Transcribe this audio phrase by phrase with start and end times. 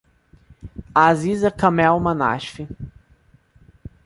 [0.95, 2.67] Aziza Kamel Manasfi